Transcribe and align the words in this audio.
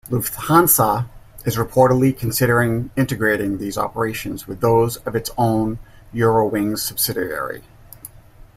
Lufthansa 0.09 1.07
is 1.45 1.57
reportedly 1.57 2.17
considering 2.17 2.89
integrating 2.95 3.59
these 3.59 3.77
operations 3.77 4.47
with 4.47 4.59
those 4.59 4.97
of 4.97 5.15
its 5.15 5.29
own 5.37 5.77
Eurowings 6.11 6.79
subsidiary. 6.81 7.61